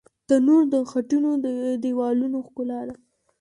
[0.27, 1.31] تنور د خټینو
[1.83, 2.95] دیوالونو ښکلا ده